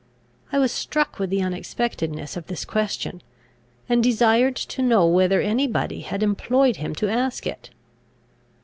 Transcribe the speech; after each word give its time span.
I 0.51 0.57
was 0.57 0.71
struck 0.71 1.19
with 1.19 1.29
the 1.29 1.43
unexpectedness 1.43 2.35
of 2.35 2.47
this 2.47 2.65
question, 2.65 3.21
and 3.87 4.01
desired 4.03 4.55
to 4.55 4.81
know 4.81 5.05
whether 5.05 5.41
any 5.41 5.67
body 5.67 6.01
had 6.01 6.23
employed 6.23 6.77
him 6.77 6.95
to 6.95 7.07
ask 7.07 7.45
it. 7.45 7.69